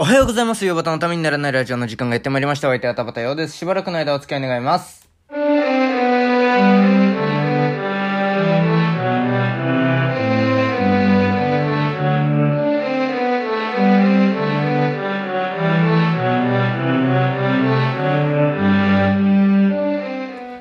[0.00, 0.64] おはようございます。
[0.64, 2.68] ヨバタのためにならないラジオの時間がやってまいりました。
[2.68, 3.56] お相手は田畑ようです。
[3.56, 5.08] しばらくの間お付き合い願います。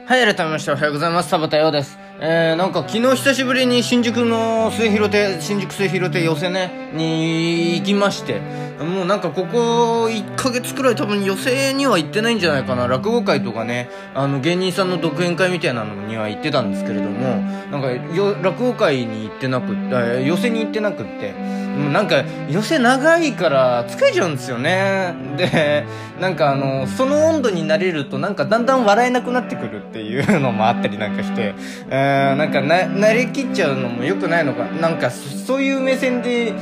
[0.08, 1.30] はい、改めましておはようございます。
[1.30, 2.07] 田畑ようです。
[2.20, 8.42] えー、なんか昨日久しぶりに新宿の末広亭、新宿末広亭寄せね、に行きまして、
[8.80, 12.88] もうなんかここ1ヶ月くらい多分寄せには行ってないんじゃないかな。
[12.88, 25.14] 落語会とかね、あの芸人さんの独演会みたいなのには行ってたんですけれども、なんかよ落語会に行ってなくって、寄せに行ってなくって、もうなんか寄せ長いから疲れちゃうんですよね。
[25.38, 25.86] で、
[26.20, 31.54] なんかあの、その温度になれるとなんかだんだん笑えなくなってくるっていうのもあったりなんかして、
[31.90, 36.54] えー、なんかな、慣れきっちゃうのも良くないのか、なんかそういう目線で、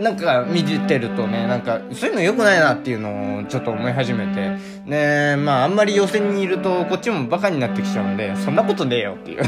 [0.00, 9.42] なんか見てるとね、なんかそういうの良くないなっていうのをちょっと思い始めて、ねまああんまり予選にいるとこっちもバカになってきちゃうんで、そんなことねえよっていう。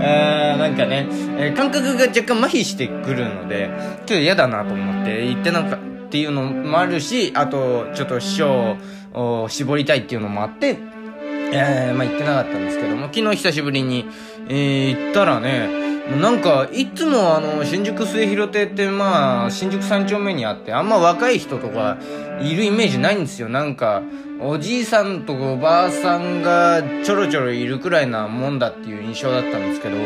[0.00, 1.06] え ー、なんかね、
[1.38, 3.70] えー感覚が若干麻痺してくるので、
[4.06, 8.76] ちょっと嫌だなと思って行ってなんかっていうのもあるし、あとちょっと師匠
[9.14, 10.76] を絞りたいっていうのもあって、
[11.54, 14.06] えー、まあ行ってなかったんですけども、昨日久しぶりに、
[14.48, 15.82] えー、行ったらね、
[16.20, 21.98] なんか、いつもあの、新宿末広亭ってまあ、新宿三丁目にあって、あんま若い人とか
[22.40, 23.48] いるイメージないんですよ。
[23.48, 24.02] なんか、
[24.40, 29.96] おじいさんとおばあさんがちょろちょろいるくらいなもんだっていう印象だったんですけど、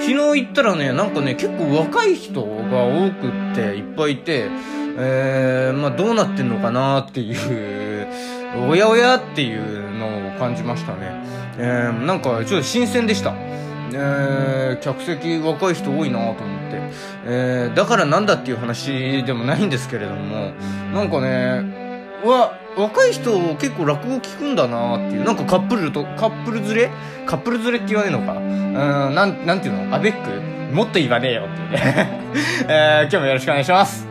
[0.00, 4.48] 昨日行ったらね、なんかね、結構若い人が多くって、いっぱいいて、
[4.96, 8.08] えー、まあどうなってんのかなっていう、
[8.56, 11.22] おやおやっていうのを感じましたね。
[11.58, 13.34] えー、なんかちょっと新鮮でした。
[13.92, 16.80] えー、客席若い人多いなと思って、
[17.26, 20.52] えー、だからなんだっていう話でもないんですけれども、
[20.94, 26.90] なんかね、わ、若い人結構落語聞くんだなっていう、なんかカップルと、カップル連れ？
[27.26, 28.34] カップル連れって言わねえのか？
[28.34, 29.94] うん、なん、なんていうの？
[29.94, 30.74] アベック？
[30.74, 32.20] もっと言わねえよっていうね。
[32.68, 34.09] えー、今日もよろしくお願いします。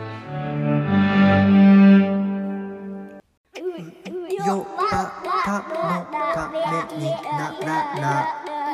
[4.46, 5.12] よば
[5.44, 6.58] たのため
[6.98, 8.06] にならな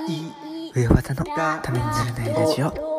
[0.07, 0.11] い
[0.75, 2.96] 上技のためにならないラジオ。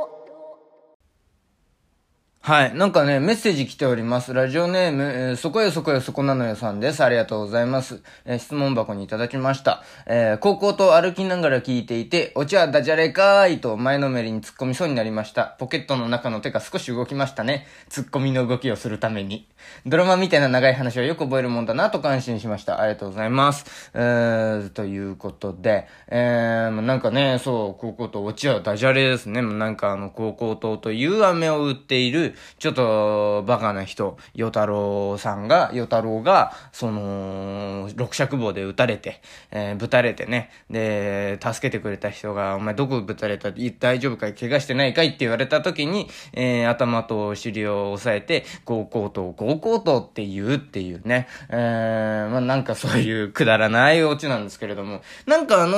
[2.47, 2.75] はい。
[2.75, 4.33] なんかね、メッセージ来ております。
[4.33, 7.03] ラジオネーム、えーそこよそこよそこなのよさんです。
[7.03, 8.01] ありがとうございます。
[8.23, 9.83] えー質問箱にいただきました。
[10.05, 15.57] えー高校と歩きながら聞いていて、お茶はダジャレかーいと前のめりに突っ込みそうになりました。
[15.59, 17.67] ポケットの中の手が少し動きましたね。
[17.89, 19.49] 突っ込みの動きをするために。
[19.85, 22.79] ドラマみたいな長い話はよく覚えるもんだなと感心しました。
[22.79, 23.91] ありがとうございます。
[23.93, 29.41] えー、ということで、えー、なんかね、そう、高校とお茶はダジャレですね。
[29.41, 39.21] なんかあの、高校とという飴を売っている、ちょっとバカな人、与太郎さんが、与太郎が、その、六尺棒で撃たれて、
[39.51, 43.49] えー、ぶたれてね、で、助けてくれた人が、お前どこぶたれた？
[43.49, 44.33] い大丈夫かい？
[44.33, 45.07] 怪我してないかい？
[45.07, 55.77] って言われた時に、えー、頭と尻を押さえて、高校と、高校とって言うっていうね、えー、まあなんかそういうくだらないオチなんですけれども、なんかあの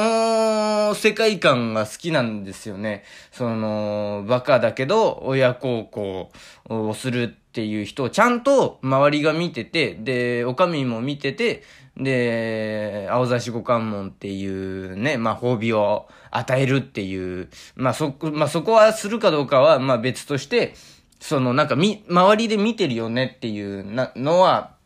[0.94, 3.04] ー世界観が好きなんですよね。
[3.32, 6.32] その、バカだけど、親孝行。
[6.70, 11.64] をするっていう人をちゃんと周りが見てて、で、お上も見てて、
[11.98, 20.74] で、青差し五関門っていうね、まあ、褒美を与えるっていう、まあ、そ、まあ、そこはするかどうかは、まあ、別として、
[21.20, 24.78] その、なんか、み、周りで見てるよねっていうなのは、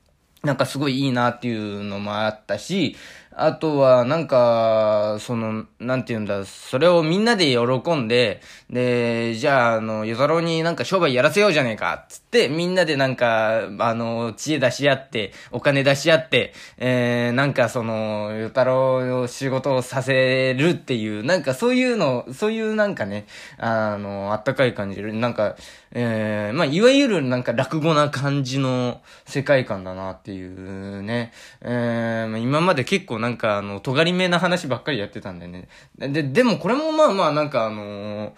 [0.44, 2.98] なんかすごいいいなっていうのもあったし、
[3.36, 23.26] あとは、なんか、その、なんて言うんだ、それをみんなで喜んで、で、じゃあ、あの、与太郎になんか商売やらせようじゃねえか、つって、みんなでなんか、あの、知恵出し合って、お金出し合って、えー、なんかその、与太郎の仕事をさせるっていう、なんかそういうの、そういうなんかね、
[23.58, 25.56] あの、あったかい感じで、なんか、
[25.96, 31.32] えー、まあ、いわゆるなんか落語な感じの世界観だなっていうね。
[31.62, 35.70] えー、今まで結構なんかあの、尖りめな話ばっかりやってたんだよね。
[35.98, 38.34] で、でもこれもまあまあなんかあのー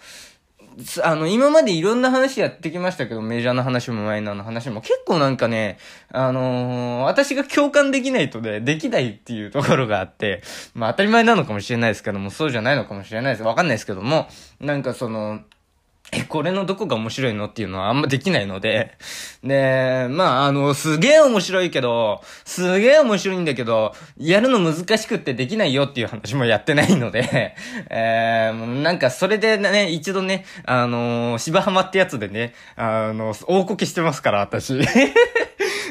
[1.02, 5.78] あの、今までいろんな話やってきましたけど、メジャーな話もマイナーな話も、結構なんかね、
[6.12, 10.42] あのー私が共感できないとね、できないっていうところがあって、
[10.74, 13.42] まあ当たり前なのかもしれないですけども、そうじゃないのかもしれないです。
[13.42, 14.28] わかんないですけども、
[14.60, 15.40] なんかその、
[16.12, 18.96] え、これのどこが面白いのっていうのはあんまできないので、
[19.42, 27.56] で、まあ、あの、すげえ面白いけど、すげえ面白いんだけど、やるの難しくってできないよっていう話もやってないので、
[27.90, 34.74] えー、なんかそれでね、一度ね、あの、芝浜ってやつでね、あの、大こけしてますから、私。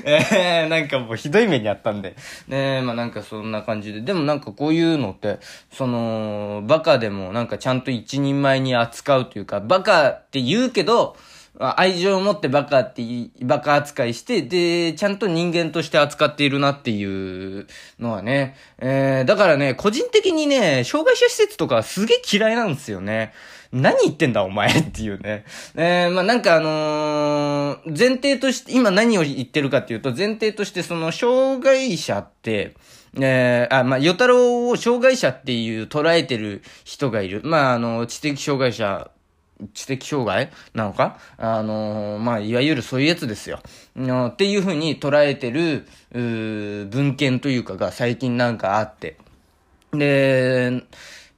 [0.06, 2.16] えー、なんかもうひどい目にあったんで。
[2.48, 4.02] ねえまあなんかそんな感じで。
[4.02, 5.40] でもなんかこういうのって、
[5.72, 11.18] その、バカでもなんかちゃんと一人前に扱うというか、バカって言うけど、
[11.60, 13.04] 愛情を持ってバカって、
[13.42, 17.68] バカ扱いして、で、ちゃんと人間として扱っているなっていう
[18.00, 18.56] のはね。
[18.78, 23.34] えー、だからね、個人的にね、障害者施設とかすげえ嫌いなんですよね。
[23.72, 25.46] 何言ってんだお前っていうね。
[25.76, 32.76] えー、まあ、なんかあのー前提として、今何を言ってるかっていうと、前提としてその、障害者って、
[33.20, 37.42] えー、あ、まあ、与太郎を障害者っていう捉えてる人がいる。
[37.44, 39.10] まあ、あの、知的障害者、
[39.74, 41.18] 知的障害なのか？
[41.38, 43.60] あのーまあ、いわゆるそういうやつですよ。
[43.96, 49.18] のっていうふうに捉えてる、文献というかが最近なんかあって。
[49.94, 50.84] で、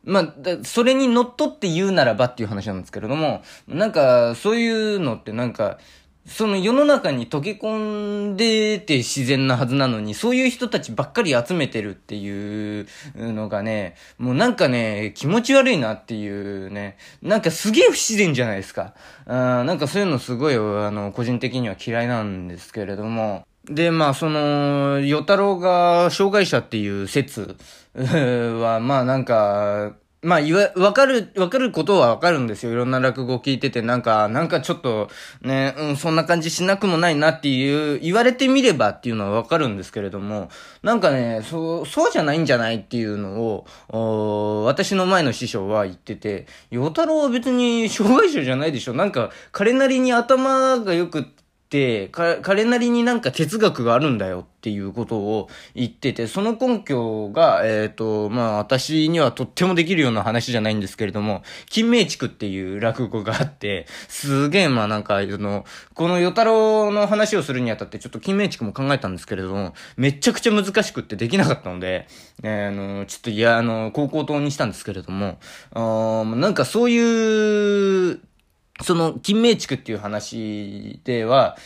[0.04, 0.34] まあ、
[0.64, 5.80] それに乗っ取って言うならばっていう話なんですけれども、なんか、そういうのってなんか、
[6.28, 18.94] その世の中に溶け込んでて自然なはずなのに、そういう人たちばっかり集めてるっていうのがね、もうなんかね、気持ち悪いなっていうね、なんかすげえ不自然じゃないですか。
[19.26, 27.58] あなんかそういうのすごい、あの、個人的には嫌いなんですけれども、で、まあ、その、与太郎が障害者っていう説
[27.96, 29.94] は、まあなんか、
[30.24, 32.72] まあ、いわ、わかる、わかることはわかるんですよ。
[32.72, 35.10] いろんな落語聞いてて、なんか、なんかちょっと、
[35.42, 40.50] ね、うん、そんな感じしなくもないなっていう、言われてみればっていうのはわかるんですけれども、
[40.82, 48.94] なんかね、そう、そうじゃないんじゃないっていうのを、お私の前の師匠は言ってて、与太郎は別に障害者じゃないでしょ。
[48.94, 51.28] なんか、彼なりに頭が良く、
[51.70, 72.08] 彼なりになんか哲学があるんだよっていうことを言ってて、その根拠が、えっ、と、まあ私にはとってもできるような話じゃないんですけれども、金明地区っていう落語があって、すげえまあなんか、その、この与太郎の話をするにあたってちょっと金明地区も考えたんですけれども、めちゃくちゃ難しくってできなかったので、
[72.44, 75.40] えーあの、ちょっといや、あの、高校党にしたんですけれども、
[75.74, 78.20] あなんかそういう、
[78.82, 81.58] その、金明地区っていう話では、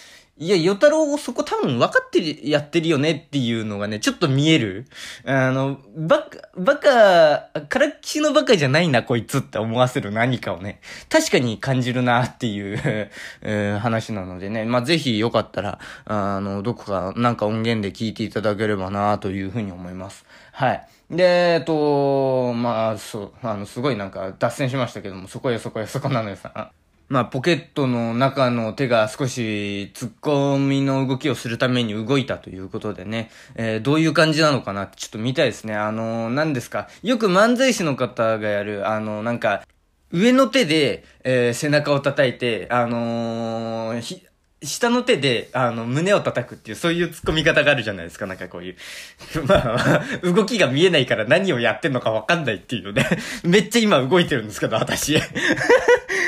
[0.41, 4.87] いや、与太郎をそこ多分分かってやってるよねっていうのがね、ちょっと見える。
[5.23, 13.09] あの、バカ、バカ、からっきしのバカじゃないな、こいつって思わせる何かをね、確かに感じるなっていう、
[13.43, 20.25] え 話なのでね、まあ、ぜひよかったら、あの、どこかなんか音源で聞いていただければなというふうに思います。
[20.53, 20.87] はい。
[21.11, 26.71] で、えっと、まあ、そう、あの、すごいなんか脱線しましたけども、そこよそこよそこなのよさ。
[27.11, 35.75] まあ、ポケットの中の手が少し突っ込みの動きをするために動いたということでね、えーどういう感じなのかなってちょっと見たいですね。
[35.75, 36.87] あの何ですか。
[37.03, 39.67] よく漫才師の方がやる、あの、なんか、
[40.13, 44.25] 上の手で、えー背中を叩いて、あのーひ
[44.63, 48.75] 下の手で、あの、胸を叩くっていう、そういう突っ込み方があるじゃないですか、なんかこういう。
[49.47, 53.07] まあ、動きが見えないから何をやってんのかわかんないっていうね。
[53.43, 55.15] めっちゃ今動いてるんですけど、私。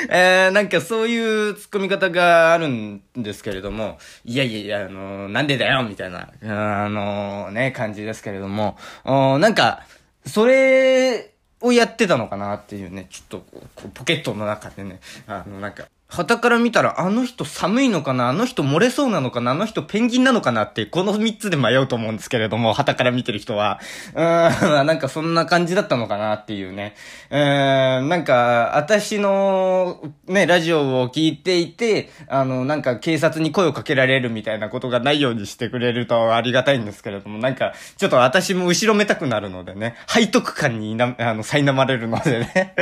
[0.08, 9.82] えー、なんかそういう突っ込み方があるんですけれども、いやいやいや、あのなんでだよみたいな、あのね、感じですけれども、おなんか、
[10.26, 13.44] それをやってたのかなっていうね、ちょっと
[13.94, 18.28] ポケットの中でね、あの、なんか、旗から見たら、あの人寒いのかな？
[18.28, 19.50] あの人漏れそうなのかな？
[19.50, 20.62] あの人ペンギンなのかな？
[20.62, 23.80] って、この3つで迷うと思うんですけれども、旗から見てる人は。
[24.14, 26.94] うーん、 なんかそんな感じだったのかなっていうね。
[27.30, 42.74] うーん、なんか、私の、ね、ラジオを聞いていて、あの、なんか警察に声をかけられるみたいなことがないようにしてくれるとありがたいんですけれども、なんか、ちょっと私も後ろめたくなるのでね、背徳感にな、あの、苛まれるのでね。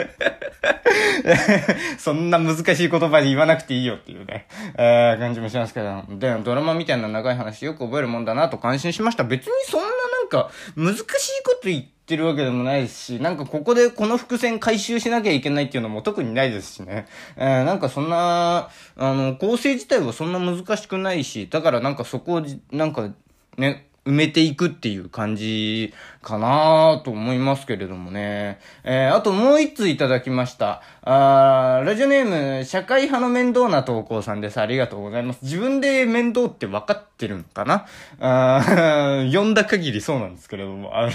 [1.99, 6.02] そんな難しい言葉で言わなくていいよっていうね、えー、感じもしますけど。
[6.11, 9.25] で、ドラマみたいな長い話よく覚えるもんだなと感心しました。
[9.25, 9.93] 別にそんなな
[10.25, 11.05] んか、難しい
[11.45, 17.07] こと言ってるわけでもないですし、なんかここでこの伏線回収しなきゃいけないっていうのも特にないですしね。
[17.37, 23.11] えー、なんかそんな、あの、構成自体はそんな難しくないし、だからなんかそこを、なんか、
[23.57, 28.59] ね、埋めていくっていう感じかなと思いますけれどもね。
[28.82, 30.82] えー、あともう一通いただきました。
[31.02, 34.61] あーラジオネーム、社会派の面倒な投稿さんです。
[34.61, 35.38] ありがとうございます。
[35.42, 37.87] 自分で面倒って分かってるのかな？
[38.21, 41.09] あー 読んだ限りそうなんですけれども、あ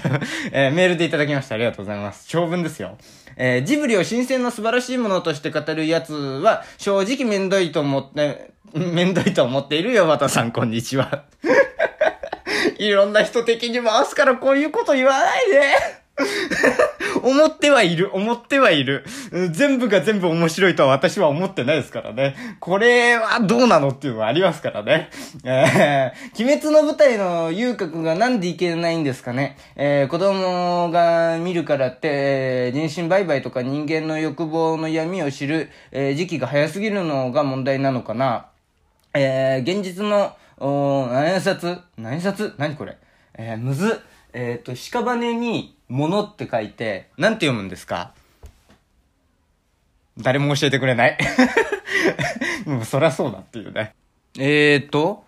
[0.54, 1.56] えーメールでいただきました。
[1.56, 2.26] ありがとうございます。
[2.30, 2.98] 長文ですよ。
[3.36, 11.24] えージブリを新鮮な素晴らしいものとして語るやつは、正直めんどいと思って、めんどいと思っているよ、和田さん、こんにちは。
[12.78, 16.08] いろんな人的に回すからこういうこと言わないで
[17.22, 19.06] 思ってはいる、思ってはいる。
[19.52, 22.36] 全部が全部面白いとは私は思ってないですからね。
[22.60, 25.10] これはどうなのっていうのはありますからね。
[25.44, 29.58] えー、鬼滅の舞台の遊郭がなんでいけないんですかね。
[29.76, 38.48] えー、子供が見るからって、人身売買とか人間の欲望の闇を知る、えー、時期が早すぎるのが問題なのかな。
[39.14, 41.80] えー、現実の、お何冊？
[41.98, 42.56] 何冊？
[42.58, 42.98] 何これ？
[43.36, 44.02] えー、むず
[44.34, 48.14] えっ、ー、と、屍に物って書いて、なんて読むんですか？
[50.18, 51.18] 誰も教えてくれない。
[52.66, 53.94] もうそりゃそうだっていうね。
[54.38, 55.26] えーと、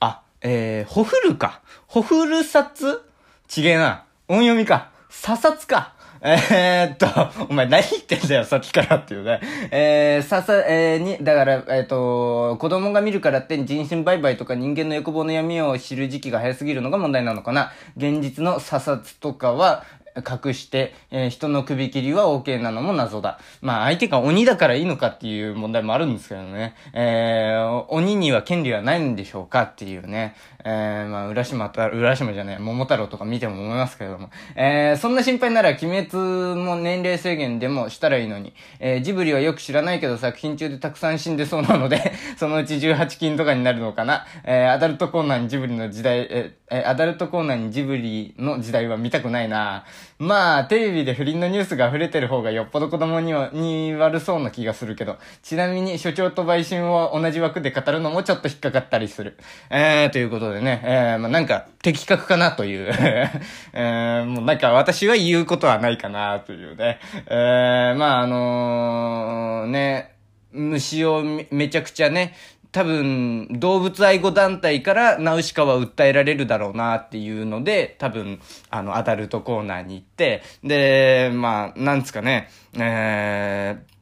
[0.00, 1.60] あ、えー、ほふるか。
[1.86, 3.02] ほふるさつ
[3.48, 4.04] ちげえな。
[4.28, 4.90] 音読みか。
[5.10, 5.94] ささつか。
[6.20, 9.40] えー、っと、お前何言ってんだよ、さっきからっていうね。
[9.70, 17.72] えー、ささ、えー、に、だから、えー、っと、子供が見るからって人身売買とか人間の欲望の闇を知る時期が早すぎるのが問題なのかな。
[17.96, 19.84] 現実の査察とかは、
[20.18, 23.38] 隠して、えー、人の首切りは OK なのも謎だ。
[23.60, 26.74] まあ相手が鬼だからいいのかっていう問題もあるんですけどね。
[26.92, 30.34] えー、鬼には権利はないんでしょうかっていうね。
[30.64, 34.30] えー、まあ浦島と、浦島じゃない、桃太郎とか見ても思いますけれども。
[34.56, 38.52] えー、そんな心配なら鬼滅も年齢制限でもしたらいいのに。
[38.80, 44.26] えー、ジブリはよく知らないけど作品中でたくさん死んでそうなので そのうち18金とかになるのかな。
[44.44, 49.84] えー、アダルトコーナーにジブリの時代、えー、アダルトコーナーにジブリの時代は見たくないな。
[50.18, 59.38] まあ、テレビで不倫のニュースが溢れてる方がよっぽど子供には、に悪そうな気がするけど、ちなみに所長と売春を同じ枠で語るのもちょっと引っかかったりする。
[59.70, 62.90] えー、ということでね、えー、まあなんか、的確かなという。
[63.72, 66.98] えー、もうなんか私は言うことはないかなというね。
[67.28, 70.16] えー、まああのー、ね、
[70.50, 72.34] 虫をめちゃくちゃね、
[72.70, 83.98] 多分、動物愛護団体からナウシカは訴えられるだろうなっていうので、多分、あの、アダルトコーナーに行って、で、まあ、なんですかね、えー、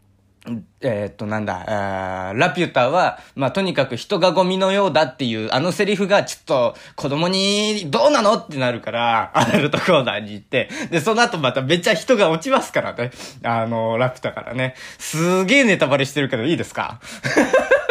[0.81, 13.11] えー、っと、なんだ、ラピュタは、まあ、とにかく人がゴミのようだっていう、あのセリフがちょっと子供にどうなのってなるから、アダルトコーナーに行って、で、その後まためっちゃ人が落ちますからね。
[13.43, 14.75] あの、ラピュタからね。
[14.99, 17.01] すげえネタバレしてるけどいいですか？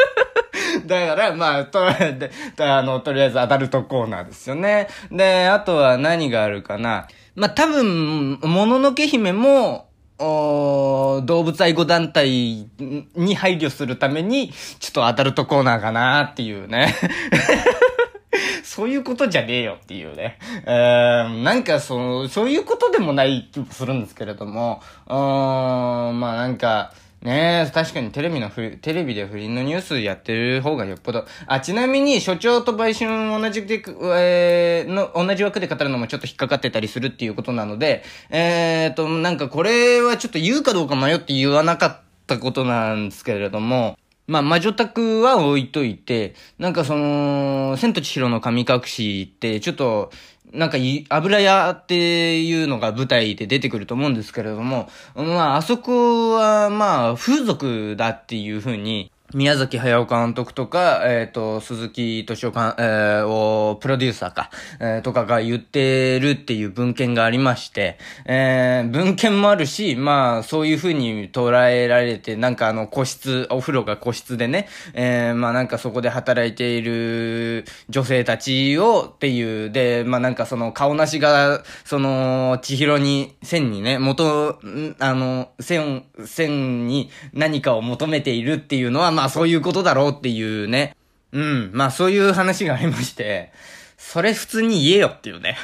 [0.86, 4.88] だから、まあ、と、で、あの、とりあえずアダルトコーナーですよね。
[5.12, 7.08] で、あとは何があるかな。
[7.36, 12.70] まあ、多分、もののけ姫も、お動物愛護団体
[13.16, 16.96] に配慮するために、ちょっとアダルトコーナーかなっていうね。
[18.64, 20.38] そういうことじゃねえよっていうね。
[20.66, 26.94] えー、なんかその、そういうことでもない気もするんですけれども、うーん、まあなんか、
[27.26, 31.26] ねえ、確かにテレビのふ、テレビで不倫のニュースやってる方がよっぽど。
[31.48, 33.84] あ、ちなみに、所長と売春同じで、
[34.16, 50.12] えー、の、同じ枠で語るのもちょっと引っかかってたりするっていうことなので、えーと、なんかこれはちょっと言うかどうか迷って言わなかったことなんですけれども、まあ、魔女宅は置いといて、なんかその、千と千尋の神隠しって、ちょっと、
[50.54, 50.78] なんか
[51.10, 84.60] 油屋っていうのが舞台で出てくると思うんですけれども、まあ、あそこは、まあ、風俗だっていうふうに、宮崎駿監督とか、えっ、ー、と、鈴木敏夫監、えー、を、プロデューサーか、えー、とかが言ってるっていう文献がありまして、えー、文献もあるし、まあ、そういう風に捉えられて、なんかあの、個室、お風呂が個室でね、えー、まあなんかそこで働いている女性たちをっていう、で、まあなんかその顔なしが、その、千尋に、線にね、元、
[85.00, 90.96] あの、線、線に何かを求めているっていうのは、まああそういうことだろうっていうね。
[91.32, 91.72] うん。
[91.74, 93.52] まあそういう話がありまして、
[93.98, 95.58] それ普通に言えよっていうね。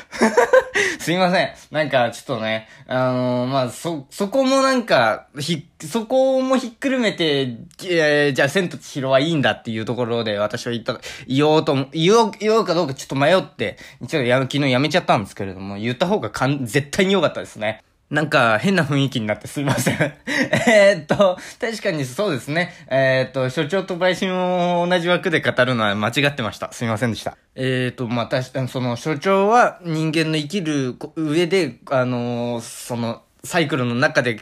[0.99, 1.51] すいません。
[1.71, 13.77] なんか、ちょっとね、あのー、まあ、そ、そこもなんか、ひ、そこもひっくるめて、えー、じゃあ、千と千尋はいいんだっていうところで、私は言った、言おうと、言おう、言おうかどうかちょっと迷って、
[14.07, 17.83] ちょっとや、昨日やめちゃったんですけれども、言った方がかん、絶対に良かったですね。
[18.11, 19.95] なんか変な雰囲気になってすいません
[20.67, 22.73] えっと、確かにそうですね。
[22.89, 26.73] えー、っと、所長と売春を同じ枠で語るのは間違ってました。
[26.73, 27.37] すいませんでした。
[27.55, 34.41] えー、っと、まあ、確かにその所長は人間の生きる上で、あのー、その、サイクルの中で、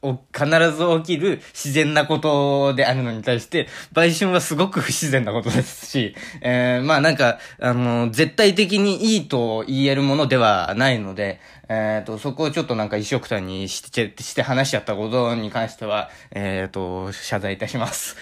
[0.00, 18.16] お必ず起きる自然なことであるのに対して、売春はすごく不自然なことですし、えー、まあなんか、あの、絶対的にいいと言えるものではないので、えっ、と、そこをちょっとなんか一緒くたにして、して話しちゃったことに関しては、えっ、と、謝罪いたします。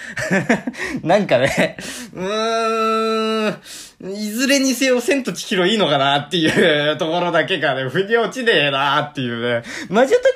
[1.04, 1.76] なんかね、
[2.12, 9.62] うーん、いずれにせよ千と千尋いいのかなっていうところだけがね、腑に落ちねえなっていうね。
[9.88, 10.32] マジャタクは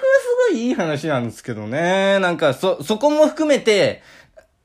[0.48, 2.20] すごいいい話なんですけどね。
[2.20, 4.02] なんか、そ、そこも含めて、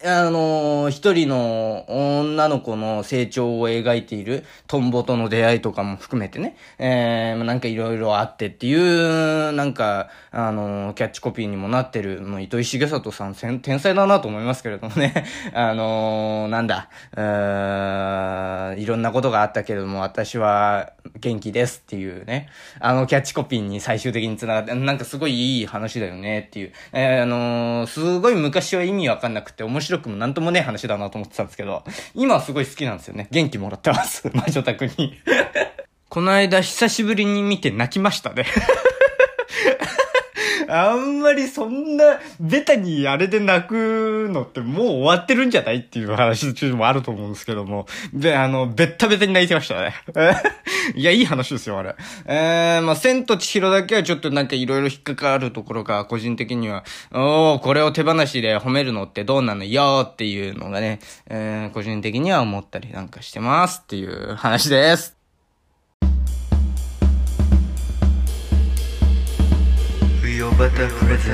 [0.07, 31.83] あのー一人の女の子の成長を描いているトンボとの出会いとかも含めてね、えー、なんかいろいろあってっていう、なんか、あのーキャッチコピーにもなってる、もう糸井重里さん天才だなと思いますけれどもね、 あのーなんだ、うーいろんなことがあったけれども、私は元気ですっていうね、あのキャッチコピーに最終的につながって、なんかすごいいい話だよねっていう、えー、あのーすごい昔は意味わかんなくて面白くもなんともねえ話だなと思ってたんですけど、
[32.13, 33.27] 今はすごい好きなんですよね。
[33.31, 34.29] 元気もらってます。
[34.33, 35.17] 魔女宅に。
[36.09, 38.45] この間久しぶりに見て泣きましたね。
[40.69, 47.85] あんまりそんな、ベタにあれで泣くのってもう終わってるんじゃないっていう話中もあると思うんですけども。
[48.13, 49.93] で、あの、ベッタベタに泣いてましたね。
[50.95, 51.95] いや、いい話ですよ、あれ。
[52.25, 59.65] えー、まあ、千と千尋だけはちょっとなんかいろいろ引っかかるところが、個人的には、おー、これを手放しで褒めるのってどうなの？
[59.75, 65.14] よっていうのがね、えー、個人的には思ったりなんかしてますっていう話です。
[70.45, 71.31] ウヨバタプレゼ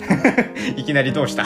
[0.77, 1.43] いきなりどうした？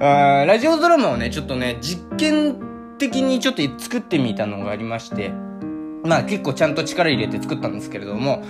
[0.00, 2.56] あラジオドラマをね、ちょっとね、実験
[2.98, 5.30] 的にちょっと作ってみたのがありまして、
[6.04, 8.42] まあ結構ちゃんと力入れて作ったんですけれども、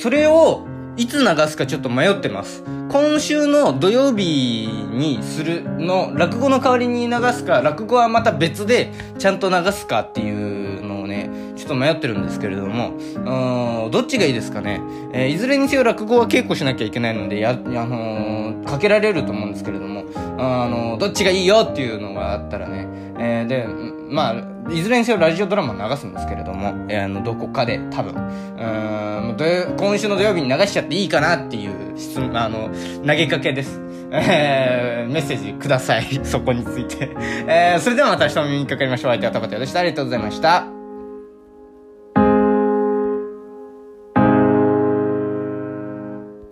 [0.00, 2.62] それをいつ流すかちょっと迷ってます。
[2.90, 10.69] 今週の土曜日にするの、落語の代わりに流すか、落語はまた別でちゃんと流すかっていう、
[11.70, 12.90] と迷ってるんですけれども、
[13.84, 14.80] うんどっちがいいですかね？
[15.12, 20.04] えーいずれにせよ落語は稽古しなきゃいけないので、や、あのーかけられると思うんですけれども、
[20.38, 22.86] あのーどっちがいいよっていうのがあったらね、
[23.18, 23.66] えーで、
[24.08, 29.10] まあ、いずれにせよラジオドラマ流すんですけれども、えーあの、どこかで多分、うん
[29.78, 32.68] 今週の土曜日に流しちゃっていいかなっていう質問、あの、
[33.06, 33.80] 投げかけです。
[34.12, 36.20] えー、メッセージください。
[36.24, 37.10] そこについて。
[37.46, 39.12] えー、それではまた明日お耳にかかりましょう。
[39.12, 39.80] 相手は田畑でした。
[39.80, 40.79] ありがとうございました。